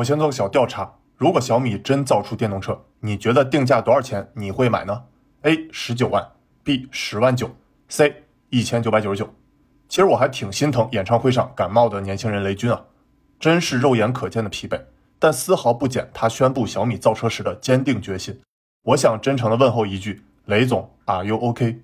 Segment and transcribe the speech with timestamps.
[0.00, 5.04] 我先做个小调查，如果小米真造出电动车，你觉得定价多少钱你会买呢
[5.42, 6.26] ？A 十九万
[6.64, 7.54] ，B 十万九
[7.88, 9.28] ，C 一千九百九十九。
[9.90, 12.82] 其实我还挺心疼演唱会上感冒的年轻人雷军啊，
[13.38, 14.80] 真是肉眼可见的疲惫，
[15.18, 18.40] 但丝毫不减他宣布小米造车时的坚定决心。
[18.84, 21.82] 我想真诚的问候一句，雷总，Are you OK？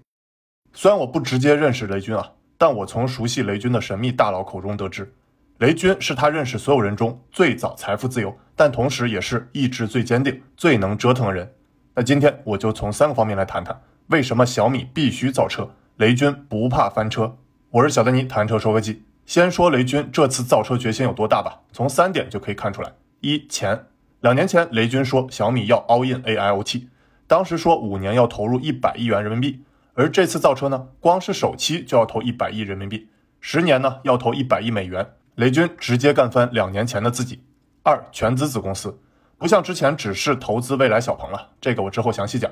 [0.72, 5.12] 虽然我不直接认识雷军啊，但我从熟悉雷军的神秘大佬口中得知，
[5.58, 11.50] 雷军是他认识所有人中最早财富自由，但同时也是意志最坚定、最能折腾的人。
[11.94, 17.38] 那今天我就从三个方面来谈谈，为什么小米必须造车，雷军不怕翻车。
[17.70, 19.02] 我是小丹尼，谈车说科技。
[19.24, 23.86] 先说雷军这次造车决心有多大吧，从三点就可以看出来：一、钱。
[24.20, 26.88] 两年前雷军说小米要 all in AIoT，
[27.26, 29.64] 当时说五年要投入一百亿元人民币。
[29.94, 33.08] 而这次造车呢，光是首期就要投一百亿人民币，
[33.40, 35.12] 十年呢要投一百亿美元。
[35.36, 37.44] 雷军直接干翻两年前的自己。
[37.82, 38.98] 二全资子公司，
[39.36, 42.50] 不像之前只是投资未来小鹏了，这个我之后详细讲。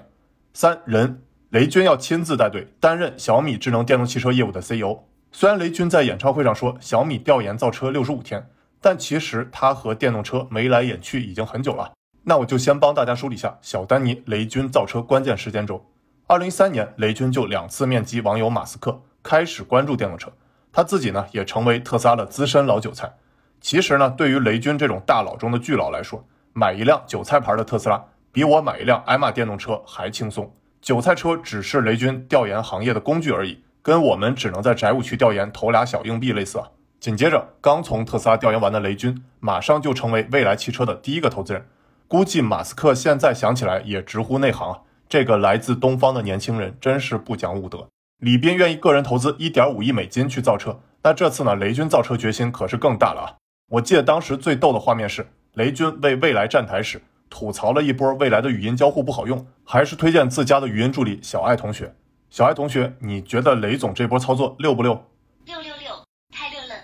[0.52, 4.98] 三人，雷军要亲自带队，担任小米智能电动汽车业务的 CEO。
[5.32, 8.50] 虽然雷军在演唱会上说小米调研造车六十五天，
[8.82, 11.90] 但其实他和电动车眉来眼去已经很久了。
[12.24, 15.82] 那我就先帮大家梳理一下小丹尼雷军造车关键时间轴。
[16.26, 20.30] 二零一三年，雷军就两次面基网友马斯克，开始关注电动车。
[20.74, 23.14] 他自己呢，也成为特斯拉的资深老韭菜。
[23.60, 26.22] 其实呢，对于雷军这种大佬中的巨佬来说，
[26.52, 30.52] 买一辆韭菜牌的特斯拉，比我买一辆爱玛电动车还轻松。
[30.82, 36.68] 韭菜车只是雷军调研行业的工具而已，跟我们只能在宅务区调研投俩小硬币类似啊。
[36.98, 41.64] 紧接着，刚从特斯拉调研完的雷军，马上就成为未来汽车的第一个投资人。
[42.08, 44.78] 估计马斯克现在想起来也直呼内行啊。
[45.08, 47.88] 这个来自东方的年轻人真是不讲武德。
[48.24, 51.54] 李斌愿意个人投资一点五亿美金去造车，那这次呢？
[51.56, 53.28] 雷军造车决心可是更大了啊！
[53.68, 61.94] 我记得当时最逗的画面是，雷军为未来站台时吐槽了一波未来的语音交互不好用，还是推荐自家的语音助理小爱同学。
[62.30, 64.94] 小爱同学，你觉得雷总这波操作溜不溜？
[65.44, 65.90] 六六六，
[66.34, 66.74] 太溜了！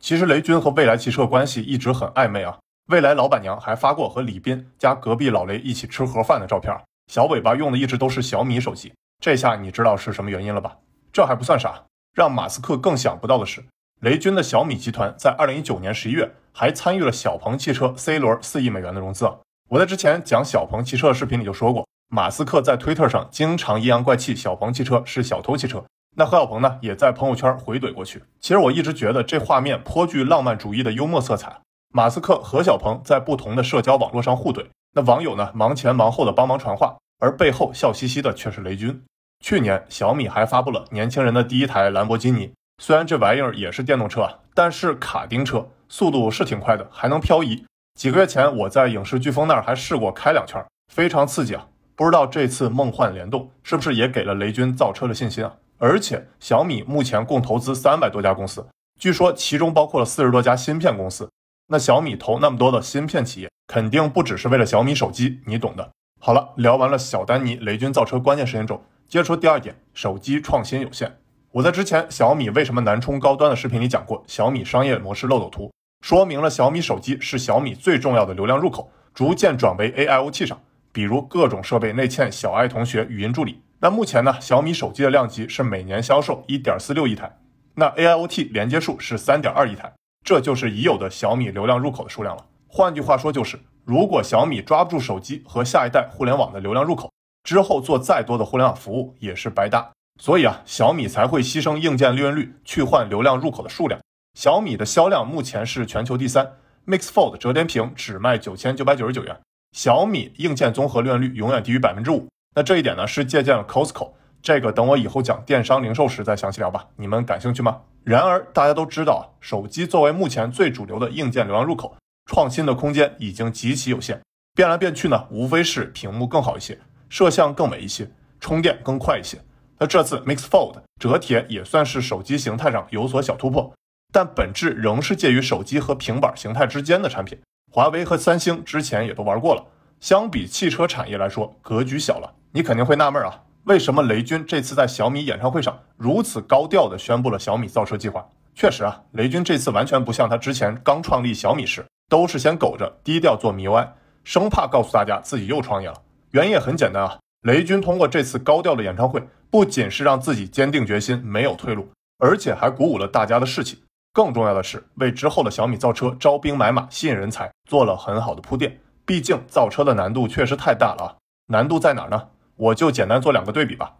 [0.00, 2.58] 其实雷军和未来汽车关系一直很暧昧啊。
[2.86, 6.74] 未来老板娘还发过和李斌加隔壁老雷一起吃盒饭的照片。
[7.08, 10.78] 小尾巴用的一直都是小米手机，这下你知道是什么原因了吧？
[11.12, 13.62] 这还不算啥，让马斯克更想不到的是，
[14.00, 19.34] 雷军的小米集团在二零一九年十一月还参与了小鹏汽车 C 轮四亿美元的融资啊！
[19.68, 25.84] 我在之前讲小鹏汽车的视频里就说过，马斯克在推特上经常阴阳怪气，小鹏汽车是小偷汽车。
[26.16, 28.24] 那何小鹏呢，也在朋友圈回怼过去。
[28.40, 31.60] 其实我一直觉得这画面颇具浪漫主义的幽默色彩。
[31.92, 34.66] 马斯克和小鹏在不同的社交网络上互怼。
[34.94, 39.02] 那网友呢，忙前忙后的帮忙传话，而背后笑嘻嘻的却是雷军。
[39.40, 47.64] 去年小米还发布了年轻人的第一台兰博基尼，虽然这玩意儿也是电动车啊，但是卡丁车，速度是挺快的，还能漂移。
[47.98, 51.66] 几个月前我在影视飓风那儿还试过开两圈，非常刺激啊！
[51.96, 55.54] 不知道这次梦幻联动是不是也给了雷军造车的信心啊？
[55.78, 58.66] 而且小米目前共投资三百多家公司，
[58.98, 61.28] 据说其中包括了四十多家芯片公司。
[61.68, 63.50] 那小米投那么多的芯片企业。
[63.70, 65.92] 肯定不只是为了小米手机，你懂的。
[66.20, 71.18] 好了，聊完了小丹尼雷军造车关键时间轴，接着说第二点，手机创新有限。
[71.50, 75.68] 我在之前小米为什么难冲高端的视频里讲过小米商业模式漏斗图，
[76.06, 80.60] 说明了小米手机是小米最重要的流量入口，逐渐转为 AIoT 上，
[80.92, 83.60] 比如各种设备内嵌小爱同学语音助理。
[83.80, 87.36] 那目前呢，小米手机的量级是每年销售一点四六亿台，
[87.74, 89.92] 那 AIoT 连接数是三点二亿台，
[90.24, 92.46] 这就是已有的小米流量入口的数量了。
[92.68, 97.10] 换句话说，就是如果小米抓不住手机和下一代互联网的流量入口，
[97.42, 99.90] 之后做再多的互联网服务也是白搭。
[100.20, 104.00] 所以啊，小米才会牺牲硬件利润率去换流量入口的数量。
[104.38, 106.46] 小米的销量目前是全球第三
[106.86, 109.36] ，Mix Fold 折叠屏只卖九千九百九十九元。
[109.76, 112.28] 小米硬件综合利润率永远低于百分之五。
[112.54, 114.12] 那这一点呢，是借鉴了 Costco。
[114.42, 116.86] 这个等我以后讲电商零售时再详细聊吧。
[116.96, 117.80] 你们感兴趣吗？
[118.04, 121.96] 然而大家都知道啊，手机作为目前最主流的硬件流量入口。
[122.26, 124.20] 创新的空间已经极其有限，
[124.54, 126.78] 变来变去呢，无非是屏幕更好一些，
[127.10, 128.10] 摄像更美一些，
[128.40, 129.38] 充电更快一些。
[129.78, 133.70] 那这次 Mix Fold 折叠也算是手机形态上有所小突破，
[134.10, 137.38] 但本质仍是介于手机和平板形态之间的产品。
[137.70, 139.62] 华为和三星之前也都玩过了，
[140.00, 142.32] 相比汽车产业来说，格局小了。
[142.52, 148.26] 你肯定会纳闷啊，为什么雷军这次在小米演唱会上如此高调地宣布了小米造车计划？
[148.54, 151.84] 确实啊，雷军这次完全不像他之前刚创立小米时。
[152.10, 153.88] 都是先苟着，低调做 MIUI，
[154.24, 155.94] 生怕告诉大家自己又创业了。
[156.32, 161.88] 原因也很简单啊，雷军通过这次高调的演唱会，不仅是让自己坚定决心没有退路，
[162.18, 163.82] 而且还鼓舞了大家的士气。
[164.12, 168.80] 更重要的是，为之后的小米造车招兵买马、吸引人才做了很好的铺垫。
[169.04, 171.16] 毕竟造车的难度确实太大了啊！
[171.46, 172.28] 难度在哪儿呢？
[172.54, 173.96] 我就简单做两个对比吧。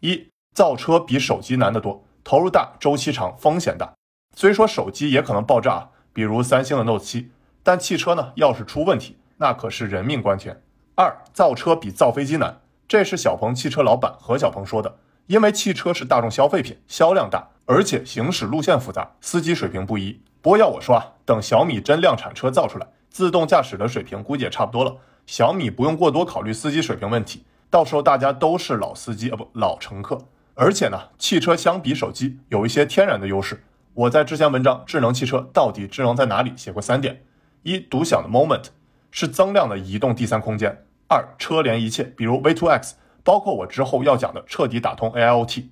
[0.00, 3.92] 一，造车比手机难得多，投入大、周期长、风险大。
[4.34, 7.26] 虽说手机也可能爆炸，比如三星的 Note 7，
[7.62, 10.62] 但汽车呢，要是出问题，那可是人命关天。
[10.96, 14.96] 二，造车比造飞机难，这是小鹏汽车老板何小鹏说的。
[15.26, 20.20] 因为汽车是大众消费品，销量大，而且行驶路线复杂，司机水平不一。
[20.40, 24.96] 不过要我说啊，等小米真量产车造出来，自动驾驶的水平估计也差不多了。
[25.26, 30.18] 小米不用过多考虑司机水平问题，到时候大家都是老司机啊，不老乘客。
[30.54, 33.64] 而且呢，汽车相比手机有一些天然的优势。
[33.94, 37.24] 我在之前文章《智能汽车到底智能在哪里》写过三点：
[37.62, 38.66] 一，独享的 moment
[39.16, 40.72] 是增量的移动第三空间；
[41.08, 42.94] 二，车联一切，比如 V2X。
[43.22, 45.68] 包括我之后要讲的彻底打通 AIoT，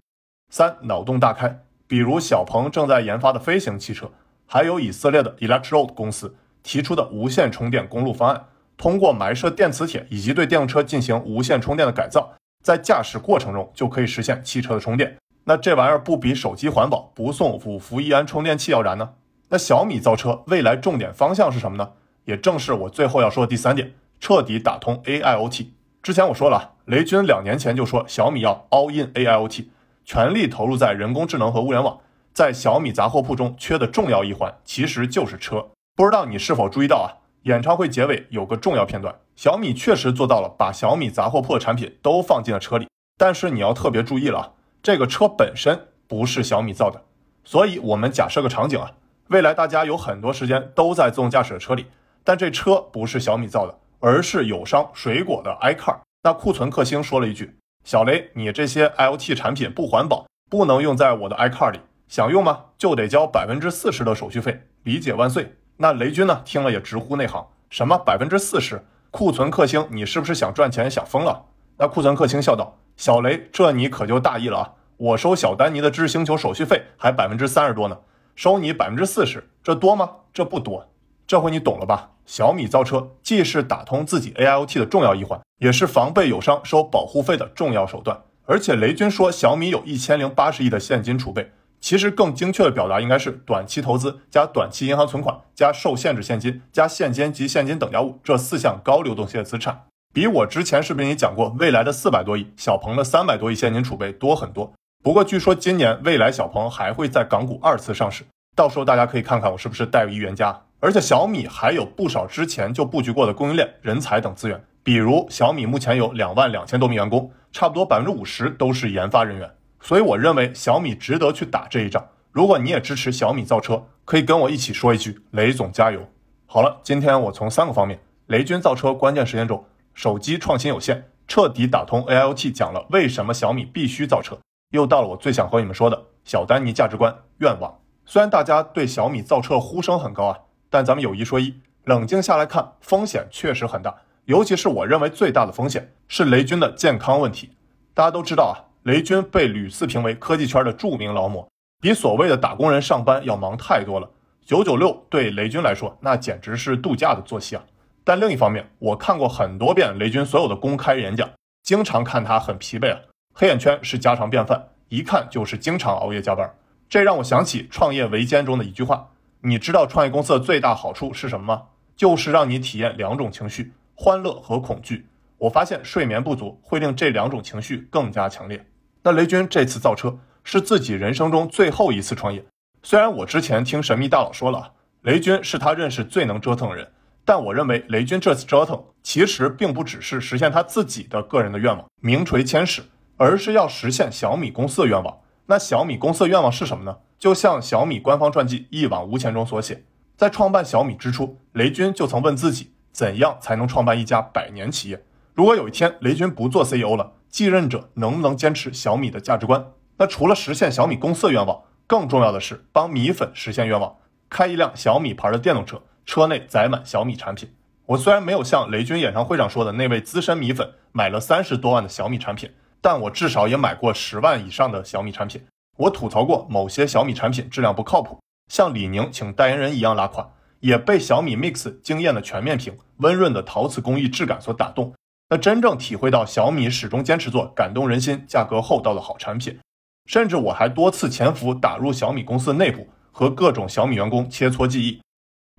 [0.49, 4.13] 三脑洞大开，比如小鹏正在研发的飞行汽车，
[4.47, 8.45] 还有以色列的 Electroad 公司提出的无线充电公路方案，
[8.77, 15.19] 通过埋设电磁铁以及对电动车进行无线充电的改造，在驾驶过程中就可以实现汽车的充电。
[15.45, 19.11] 那这玩意儿不比手机环保，不送五伏一安充电器要燃呢？
[19.49, 21.91] 那小米造车未来重点方向是什么呢？
[22.25, 25.67] 也正是我最后要说的第三点，彻底打通 AIoT。
[26.03, 29.67] 之前我说了，雷军两年前就说小米要 all in AIoT，
[30.05, 32.01] 全力投入在人工智能和物联网。
[32.33, 35.69] 在小米杂货铺中缺的重要一环，其实就是车。
[35.95, 37.21] 不知道你是否注意到啊？
[37.43, 42.87] 演唱会结尾有个重要片段，小米确实做到了把小米杂货铺的产品都放进了车里。
[43.19, 44.51] 但是你要特别注意了啊，
[44.83, 47.03] 这个车本身不是小米造的。
[47.45, 48.93] 所以我们假设个场景啊，
[49.29, 51.87] 未来大家有很多时间都在自动驾驶的车里，
[52.25, 53.79] 但这车不是小米造的。
[54.05, 61.79] 而是友商水果的 iCar，那库存克星说了一句：“小雷，你这些 IoT 产品不环保，不能用在我的 iCar 里。
[62.09, 62.65] 想用吗？
[62.77, 65.55] 就得交百分之四十的手续费。”理解万岁。
[65.77, 66.43] 那雷军呢？
[66.45, 68.85] 听了也直呼内行：“什么百分之四十？
[69.13, 71.45] 库存克星，你是不是想赚钱想疯了？”
[71.79, 74.73] 那库存克星笑道：“小雷，这你可就大意了啊！
[74.97, 77.97] 我收小丹尼的知识星球手续费还百分之三十多呢，
[78.35, 80.11] 收你百分之四十，这多吗？
[80.35, 80.89] 这不多。
[81.25, 88.23] 这回你懂了吧？”小米造车既是打通自己 AIoT 的重要一环，也是防备友商收保护费的重要手段。
[88.45, 104.73] 而且雷军说小米有一千零八十亿的现金储备，其实更精确的表达应该是短期投资加短期银行存款加受限制现金加现金及现金等价物这四项高流动性的资产，比我之前视频里讲过未来的四百多亿、小鹏的三百多亿现金储备多很多。
[105.03, 108.25] 不过据说今年未来小鹏还会在港股二次上市，
[108.55, 110.63] 到时候大家可以看看我是不是带一元加。
[110.83, 119.49] 而且小米还有不少之前就布局过的供应链、人才等资源，比如小米目前有两万两千多名员工，差不多百分之五十都是研发人员。
[119.81, 122.05] 所以我认为小米值得去打这一仗。
[122.33, 126.05] 如果你也支持小米造车，可以跟我一起说一句“雷总加油”。
[126.47, 129.65] 好了，今天我从三个方面：雷军造车关键时间轴、
[129.95, 134.37] 手机创新有限、彻底打通 AIoT，讲了为什么小米必须造车，
[134.73, 137.73] 又到了我最想和你们说的小丹尼价值观愿望。
[138.05, 140.37] 虽然大家对小米造车呼声很高啊。
[140.73, 141.55] 但咱们有一说一，
[141.85, 143.95] 冷静下来看，风险确实很大。
[144.25, 147.51] 尤其是我认为最大的风险是雷军的健康问题。
[147.93, 151.47] 大家都知道啊，雷军被屡次评为科技圈的著名劳模，
[151.79, 154.09] 比所谓的打工人上班要忙太多了。
[154.47, 157.63] 九九六对雷军来说，那简直是度假的作息啊。
[158.03, 161.29] 但另一方面，我看过很多遍雷军所有的公开演讲，
[161.63, 162.99] 经常看他很疲惫啊，
[163.35, 166.51] 黑眼圈是家常便饭，一看就是经常熬夜加班。
[166.89, 169.11] 这让我想起《创业维艰》中的一句话。
[169.45, 171.63] 你知道创业公司的最大好处是什么吗？
[171.97, 175.07] 就是让你体验两种情绪：欢乐和恐惧。
[175.37, 178.65] 我发现睡眠不足会令这两种情绪更加强烈。
[179.03, 182.45] 那雷军这次造车是自己人生中最后一次创业。
[182.85, 186.89] 虽然我之前听神秘大佬说了，雷军是他认识最能折腾的人，
[187.25, 192.81] 但我认为雷军这次折腾其实并不只是实现他自己的个人的愿望，名垂千史，
[193.17, 195.19] 而是要实现小米公司的愿望。
[195.47, 196.99] 那小米公司的愿望是什么呢？
[197.23, 199.85] 就像小米官方传记《一往无前》中所写，
[200.17, 205.05] 在创办小米之初，雷军就曾问自己，怎样才能创办一家百年企业？
[205.33, 209.65] 如果有一天雷军不做 CEO 了，继任者能不能坚持小米的价值观？
[209.99, 213.99] 那除了实现小米公司的愿望，更重要的是帮米粉实现愿望，
[214.29, 217.49] 开一辆小米牌的电动车，车内载满小米产品。
[217.87, 222.51] 我虽然没有像雷军演唱会上说的那位资深米粉买了三十多万的小米产品。
[222.81, 225.41] 但我至少也买过十万以上的小米产品。
[225.79, 228.19] 我吐槽过某些小米产品质量不靠谱，
[228.51, 234.93] 像李宁请代言人一样拉垮，也被小米 Mix 惊艳的全面屏、温润的陶瓷工艺质感所打动。
[235.31, 239.59] 那真正体会到小米始终坚持做感动人心、价格厚道的好产品。
[240.07, 245.01] 甚至我还多次潜伏打入小米公司内部，和各种小米员工切磋技艺。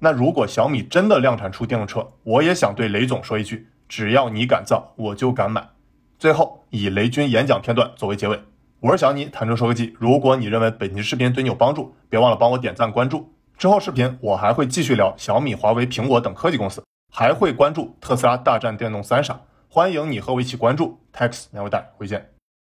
[0.01, 5.69] 那如果小米真的量产出电动车，我也想对雷总说一句：只要你敢造，我就敢买。
[6.19, 8.39] 最后以雷军演讲片段作为结尾。
[8.83, 9.95] 我是小尼，坦诚说科技。
[9.97, 13.31] 如果你认为本期视频对你有帮助，别忘了帮我点赞关注。
[13.57, 19.39] 之后视频我还会继续聊小米、华为、苹果等科技公司，还会关注特斯拉大战电动三傻。
[19.69, 20.99] 欢迎你和我一起关注。
[21.13, 22.32] Tax 两位带回见。